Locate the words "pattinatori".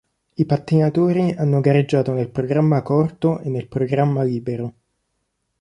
0.47-1.29